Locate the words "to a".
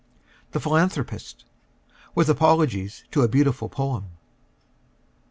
3.11-3.27